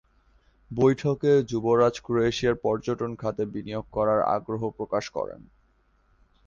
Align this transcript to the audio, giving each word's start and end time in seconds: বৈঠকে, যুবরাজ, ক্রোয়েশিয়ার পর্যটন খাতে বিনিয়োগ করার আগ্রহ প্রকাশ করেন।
বৈঠকে, 0.71 1.31
যুবরাজ, 1.43 1.95
ক্রোয়েশিয়ার 2.01 2.55
পর্যটন 2.55 3.11
খাতে 3.15 3.43
বিনিয়োগ 3.45 3.85
করার 3.91 4.19
আগ্রহ 4.35 4.61
প্রকাশ 4.69 5.05
করেন। 5.09 5.41